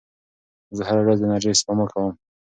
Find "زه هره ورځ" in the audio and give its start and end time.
0.77-1.17